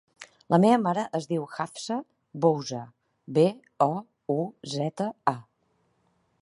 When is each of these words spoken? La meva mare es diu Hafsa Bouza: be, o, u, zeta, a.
La 0.53 0.57
meva 0.61 0.77
mare 0.85 1.03
es 1.19 1.27
diu 1.33 1.43
Hafsa 1.57 1.97
Bouza: 2.47 2.81
be, 3.37 3.45
o, 3.89 3.93
u, 4.39 4.39
zeta, 4.77 5.11
a. 5.37 5.37